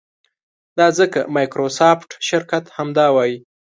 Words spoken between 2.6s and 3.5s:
همدا وایي.